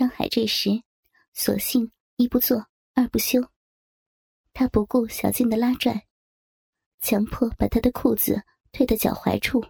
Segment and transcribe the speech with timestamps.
[0.00, 0.82] 张海这时，
[1.34, 3.50] 索性一不做二不休，
[4.54, 6.06] 他不顾小静的拉拽，
[7.02, 8.42] 强迫把她的裤子
[8.72, 9.62] 退到脚踝处。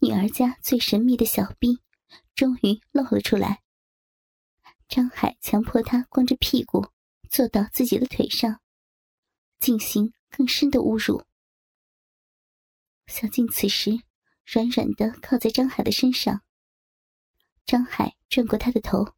[0.00, 1.78] 女儿家最神秘的小臂
[2.34, 3.60] 终于露了出来。
[4.88, 6.88] 张海强迫她光着屁股
[7.28, 8.62] 坐到自己的腿上，
[9.60, 11.22] 进行更深的侮辱。
[13.08, 13.90] 小静此时
[14.46, 16.42] 软软的靠在张海的身上。
[17.64, 19.14] 张海转过他的头，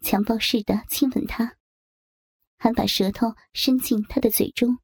[0.00, 1.56] 强暴似的亲吻他，
[2.56, 4.78] 还把舌头伸进他的嘴中。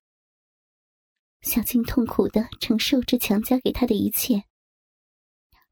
[1.41, 4.45] 小静痛苦的承受着强加给他的一切，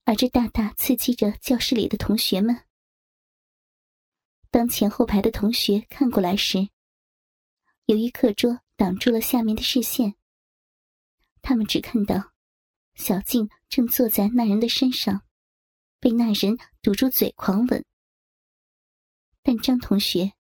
[0.05, 2.64] 而这大大刺激着教室里的同学们。
[4.50, 6.70] 当前后排的同学看过来时，
[7.84, 10.14] 由于课桌挡住了下面的视线，
[11.42, 12.33] 他们只看到
[12.94, 15.25] 小静正坐在那人的身上。
[16.00, 17.84] 被那人堵住嘴狂吻，
[19.42, 20.32] 但张同学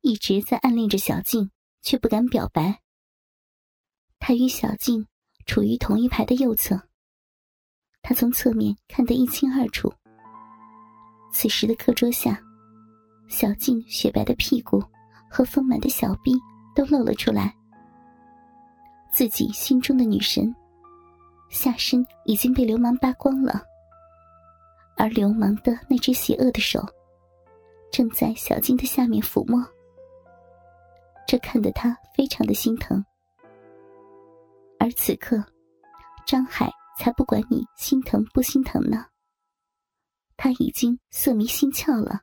[0.00, 1.50] 一直在暗恋着小静，
[1.82, 2.80] 却不敢表白。
[4.18, 5.06] 他与小静
[5.46, 6.88] 处于同一排的右侧，
[8.02, 9.92] 他从侧面看得一清二楚。
[11.32, 12.42] 此时的课桌下，
[13.28, 14.82] 小静雪白的屁股
[15.30, 16.32] 和丰满的小臂
[16.74, 17.54] 都露了出来。
[19.12, 20.54] 自己心中的女神，
[21.48, 23.62] 下身已经被流氓扒光了。
[24.98, 26.84] 而流氓的那只邪恶的手，
[27.92, 29.64] 正在小静的下面抚摸，
[31.26, 33.02] 这看得他非常的心疼。
[34.80, 35.42] 而此刻，
[36.26, 39.06] 张海才不管你心疼不心疼呢，
[40.36, 42.22] 他已经色迷心窍了，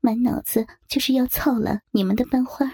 [0.00, 2.72] 满脑子就是要操了你们的班花。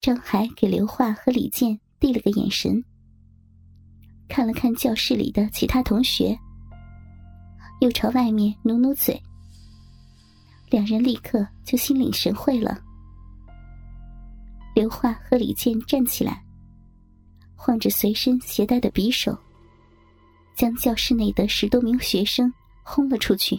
[0.00, 2.84] 张海给刘化和李健递了个眼神。
[4.28, 6.38] 看了看教室里的其他同学，
[7.80, 9.20] 又朝外面努努嘴，
[10.70, 12.78] 两人立刻就心领神会了。
[14.74, 16.44] 刘化和李健站起来，
[17.54, 19.36] 晃着随身携带的匕首，
[20.54, 23.58] 将教室内的十多名学生轰了出去。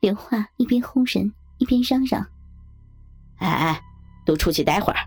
[0.00, 2.26] 刘化一边轰人，一边嚷嚷
[3.38, 3.80] ：“哎哎，
[4.26, 4.98] 都出去待会儿，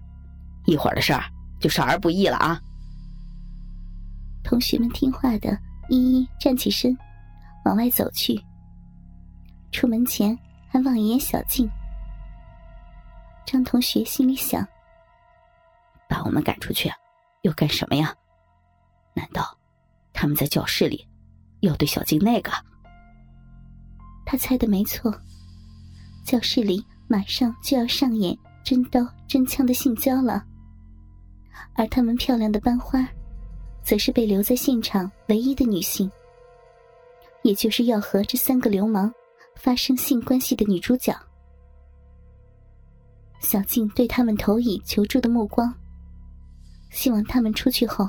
[0.65, 1.23] 一会儿的事儿
[1.59, 2.61] 就少儿不宜了啊！”
[4.47, 5.59] 同学们听话的，
[5.89, 6.97] 一一站起身，
[7.65, 8.41] 往外走去。
[9.73, 11.69] 出门前还望一眼小静。
[13.45, 14.65] 张同学心里想：
[16.07, 16.89] 把我们赶出去，
[17.41, 18.15] 又干什么呀？
[19.13, 19.53] 难道
[20.13, 21.05] 他们在教室里
[21.59, 22.49] 要对小静那个？
[24.25, 25.13] 他猜的没错，
[26.23, 28.33] 教室里马上就要上演
[28.63, 30.45] 真刀真枪的性交了，
[31.75, 33.05] 而他们漂亮的班花。
[33.87, 36.11] 则是被留在现场唯一的女性，
[37.43, 39.09] 也就是要和这三个流氓
[39.55, 41.17] 发生性关系的女主角。
[43.39, 45.73] 小静对他们投以求助的目光，
[46.89, 48.05] 希望他们出去后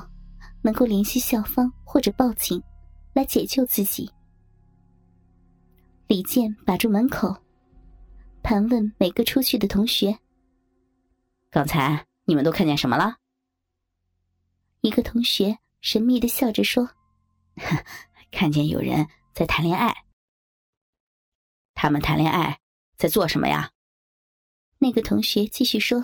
[0.61, 2.61] 能够联系校方或者报警，
[3.13, 4.11] 来解救自己。
[6.07, 7.33] 李健把住门口，
[8.43, 10.19] 盘问每个出去的同学
[11.49, 13.15] ：“刚才你们都看见什么了？”
[14.83, 15.57] 一个同学。
[15.81, 16.89] 神秘的笑着说
[18.31, 19.95] ：“看见有人在谈恋爱。
[21.73, 22.59] 他们谈恋爱
[22.97, 23.71] 在做什么呀？”
[24.79, 25.99] 那个同学继续说：“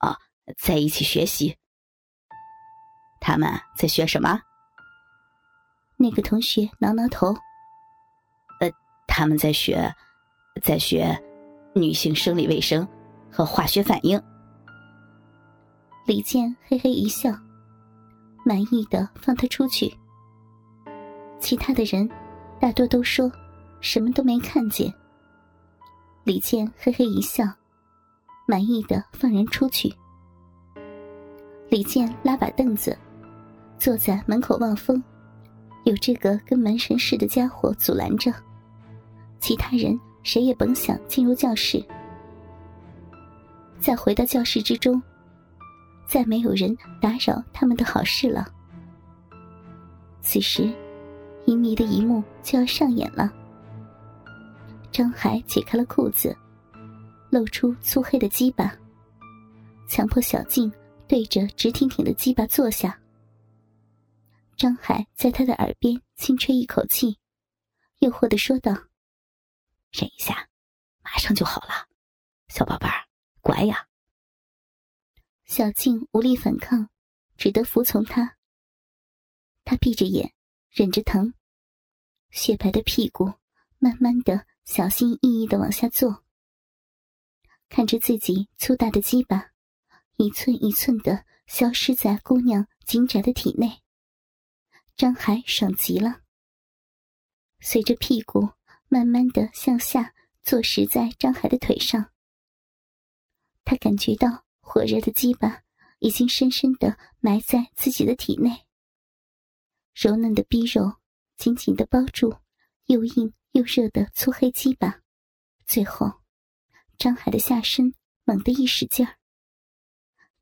[0.00, 0.16] 哦，
[0.56, 1.56] 在一起学习。
[3.20, 4.40] 他们在学什么？”
[5.96, 7.34] 那个同学挠挠头
[8.60, 8.70] ：“呃，
[9.06, 9.94] 他们在学，
[10.62, 11.22] 在学
[11.74, 12.88] 女性生理卫生
[13.30, 14.18] 和化学反应。”
[16.06, 17.30] 李健嘿嘿一笑。
[18.44, 19.92] 满意的放他出去。
[21.38, 22.08] 其他的人
[22.58, 23.30] 大多都说
[23.80, 24.92] 什么都没看见。
[26.24, 27.44] 李健嘿嘿一笑，
[28.46, 29.92] 满意的放人出去。
[31.68, 32.96] 李健拉把凳子，
[33.78, 35.02] 坐在门口望风，
[35.84, 38.32] 有这个跟门神似的家伙阻拦着，
[39.38, 41.82] 其他人谁也甭想进入教室。
[43.78, 45.02] 再回到教室之中。
[46.10, 48.52] 再没有人打扰他们的好事了。
[50.20, 50.68] 此时，
[51.46, 53.32] 淫迷的一幕就要上演了。
[54.90, 56.36] 张海解开了裤子，
[57.30, 58.76] 露出粗黑的鸡巴，
[59.88, 60.70] 强迫小静
[61.06, 62.98] 对着直挺挺的鸡巴坐下。
[64.56, 67.16] 张海在他的耳边轻吹一口气，
[68.00, 68.72] 诱惑的说道
[69.94, 70.48] ：“忍一下，
[71.04, 71.86] 马上就好了，
[72.48, 73.06] 小宝贝儿，
[73.40, 73.86] 乖呀。”
[75.50, 76.88] 小静无力反抗，
[77.36, 78.36] 只得服从他。
[79.64, 80.32] 他闭着眼，
[80.70, 81.34] 忍着疼，
[82.30, 83.32] 雪白的屁股
[83.80, 86.22] 慢慢的、小心翼翼的往下坐，
[87.68, 89.50] 看着自己粗大的鸡巴
[90.18, 93.82] 一寸一寸的消失在姑娘紧窄的体内，
[94.94, 96.20] 张海爽极了。
[97.58, 98.50] 随着屁股
[98.86, 100.14] 慢慢的向下
[100.44, 102.12] 坐实在张海的腿上，
[103.64, 105.62] 他感觉到火热的鸡巴
[105.98, 108.64] 已经深深的埋在自己的体内，
[109.92, 110.92] 柔嫩的逼肉。
[111.36, 112.36] 紧紧的包住
[112.84, 115.00] 又硬又热的粗黑鸡巴，
[115.66, 116.20] 最后，
[116.98, 117.92] 张海的下身
[118.24, 119.16] 猛地一使劲儿，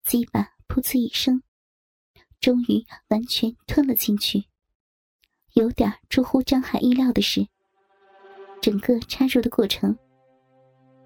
[0.02, 1.42] 鸡巴噗呲一声，
[2.40, 4.44] 终于完全吞了进去。
[5.54, 7.48] 有点出乎张海意料的是，
[8.60, 9.96] 整个插入的过程，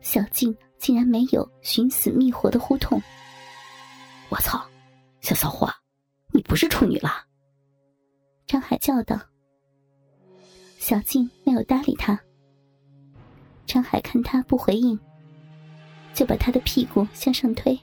[0.00, 3.00] 小静竟然没有寻死觅活的呼痛。
[4.28, 4.60] 我操，
[5.20, 5.72] 小骚货，
[6.32, 7.08] 你不是处女了？
[8.48, 9.16] 张海叫道。
[10.78, 12.18] 小静没有搭理他。
[13.64, 14.98] 张海看他不回应，
[16.12, 17.78] 就把他的屁股向上推，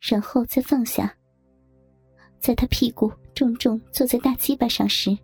[0.00, 1.14] 然后再放下。
[2.40, 5.16] 在他屁股重重坐在大鸡巴上时，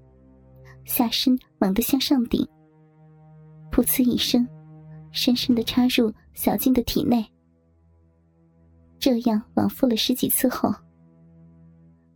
[0.84, 2.46] 下身猛地向上顶，
[3.72, 4.46] 噗呲一声，
[5.16, 7.24] 深深的插入小静的体内。
[8.98, 10.72] 这样往复了十几次后，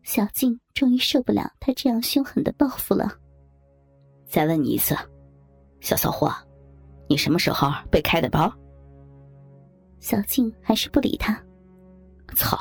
[0.03, 3.11] 小静终于受不了他这样凶狠的报复了。
[4.29, 4.95] 再问你一次，
[5.81, 6.31] 小骚货，
[7.09, 8.53] 你什么时候被开的包？
[9.99, 11.43] 小静还是不理他。
[12.37, 12.59] 操，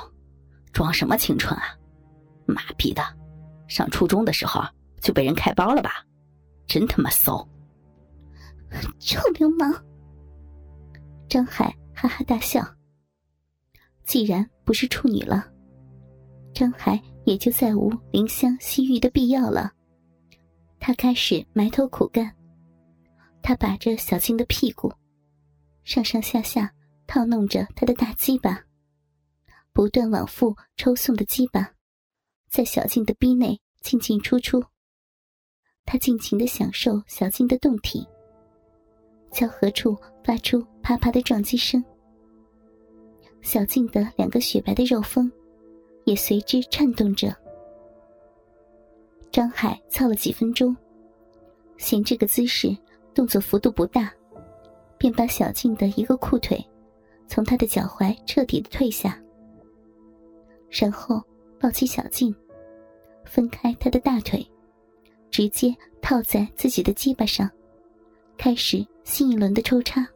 [0.72, 1.78] 装什么青春啊！
[2.46, 3.04] 妈逼的，
[3.68, 4.62] 上初中的时候
[5.02, 6.06] 就被人开包了吧？
[6.66, 7.46] 真他妈骚！
[9.00, 9.74] 臭流氓！
[11.40, 12.62] 张海哈哈大笑。
[14.04, 15.50] 既然不是处女了，
[16.54, 19.72] 张海也就再无怜香惜玉的必要了。
[20.82, 22.30] 他开始埋头苦干，
[23.42, 24.92] 他把着小静的屁股，
[25.86, 26.70] 上上下下
[27.08, 28.62] 套弄着她的大鸡巴，
[29.72, 31.72] 不断往复抽送的鸡巴，
[32.50, 34.62] 在小静的逼内进进出出。
[35.86, 38.06] 他尽情的享受小静的动体，
[39.32, 39.98] 交合处
[40.30, 41.84] 发出啪啪的撞击声，
[43.42, 45.32] 小静的两个雪白的肉峰
[46.06, 47.36] 也随之颤动着。
[49.32, 50.78] 张海操了几分钟，
[51.78, 52.78] 嫌这个姿势
[53.12, 54.14] 动作幅度不大，
[55.00, 56.64] 便把小静的一个裤腿
[57.28, 59.20] 从他的脚踝彻底的退下，
[60.70, 61.20] 然后
[61.60, 62.32] 抱起小静，
[63.26, 64.48] 分开她的大腿，
[65.32, 67.50] 直接套在自己的鸡巴上，
[68.38, 70.08] 开始新一轮的抽插。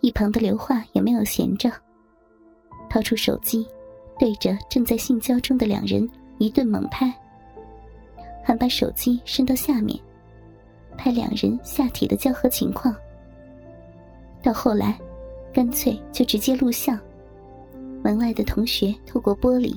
[0.00, 1.70] 一旁的刘化也没有闲着，
[2.88, 3.66] 掏出手机，
[4.18, 6.08] 对着正在性交中的两人。
[6.40, 7.12] 一顿猛拍，
[8.44, 9.98] 还把手机伸到下面，
[10.96, 12.94] 拍两人下体的交合情况。
[14.40, 14.96] 到后来，
[15.52, 16.96] 干脆就直接录像。
[18.04, 19.76] 门外的同学透过玻璃，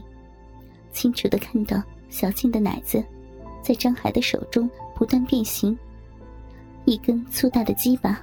[0.91, 3.03] 清楚的看到小静的奶子，
[3.63, 5.75] 在张海的手中不断变形，
[6.85, 8.21] 一根粗大的鸡巴，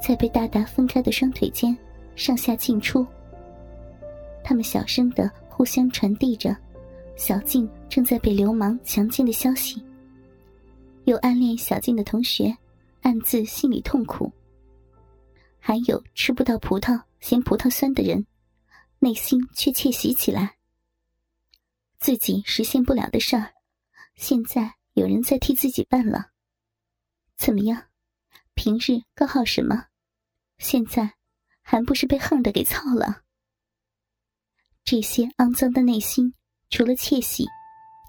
[0.00, 1.76] 在被大大分开的双腿间
[2.14, 3.06] 上下进出。
[4.44, 6.56] 他们小声的互相传递着。
[7.18, 9.82] 小静正在被流氓强奸的消息，
[11.04, 12.54] 有暗恋小静的同学，
[13.00, 14.30] 暗自心里痛苦；
[15.58, 18.26] 还有吃不到葡萄嫌葡萄酸的人，
[18.98, 20.56] 内心却窃喜起来。
[21.98, 23.54] 自己实现不了的事儿，
[24.16, 26.32] 现在有人在替自己办了。
[27.38, 27.84] 怎么样？
[28.52, 29.86] 平日高好什么？
[30.58, 31.14] 现在
[31.62, 33.22] 还不是被横的给操了？
[34.84, 36.32] 这些肮脏的内心。
[36.68, 37.46] 除了窃喜，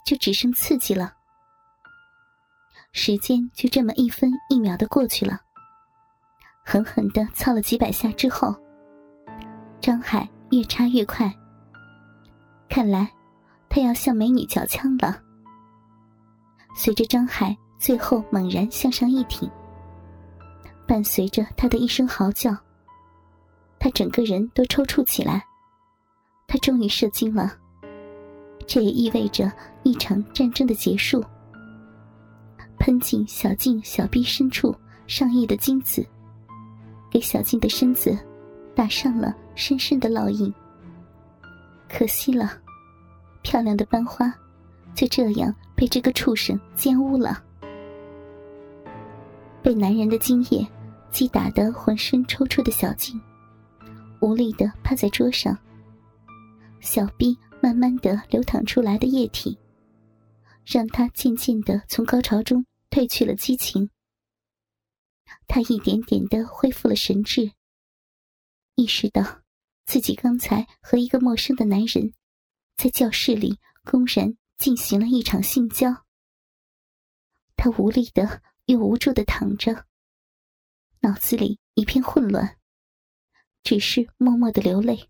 [0.03, 1.13] 就只剩刺激了。
[2.91, 5.39] 时间就这么一分一秒的过去了。
[6.65, 8.55] 狠狠的操了几百下之后，
[9.79, 11.31] 张海越插越快。
[12.67, 13.07] 看来
[13.69, 15.21] 他要向美女缴枪了。
[16.75, 19.47] 随着张海最后猛然向上一挺，
[20.87, 22.55] 伴随着他的一声嚎叫，
[23.77, 25.45] 他整个人都抽搐起来。
[26.47, 27.53] 他终于射精了。
[28.65, 29.51] 这也意味着
[29.83, 31.23] 一场战争的结束。
[32.79, 34.73] 喷进小静小臂深处
[35.07, 36.05] 上亿的精子，
[37.11, 38.17] 给小静的身子
[38.73, 40.53] 打上了深深的烙印。
[41.89, 42.53] 可惜了，
[43.41, 44.33] 漂亮的班花
[44.93, 47.43] 就这样被这个畜生奸污了。
[49.61, 50.65] 被男人的精液
[51.17, 53.19] 击打得浑身抽搐的小静，
[54.21, 55.57] 无力的趴在桌上，
[56.79, 57.35] 小臂。
[57.59, 59.57] 慢慢的流淌出来的液体，
[60.63, 62.63] 让他渐渐的从高潮中。
[62.91, 63.89] 褪去了激情。
[65.47, 67.51] 他一点点的恢复了神智，
[68.75, 69.41] 意识到
[69.85, 72.13] 自己刚才和一个陌生的男人
[72.77, 76.05] 在教室里公然进行了一场性交。
[77.55, 79.85] 他无力的又无助的躺着，
[81.01, 82.57] 脑子里一片混乱，
[83.63, 85.09] 只是默默的流泪。